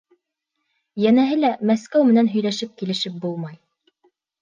Йәнәһе 1.03 1.37
лә, 1.43 1.53
Мәскәү 1.73 2.09
менән 2.09 2.35
һөйләшеп-килешеп 2.35 3.25
булмай! 3.27 3.59